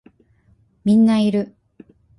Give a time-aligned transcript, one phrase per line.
[0.83, 1.55] みんないる